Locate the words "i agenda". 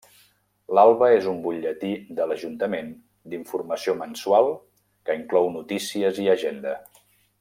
6.25-6.75